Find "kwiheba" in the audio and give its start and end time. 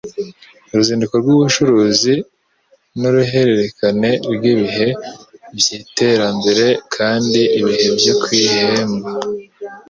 8.21-8.95